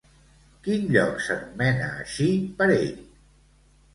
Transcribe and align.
Quin 0.67 0.87
lloc 0.95 1.19
s'anomena 1.25 1.91
així 2.03 2.29
per 2.61 2.69
ell? 2.79 2.97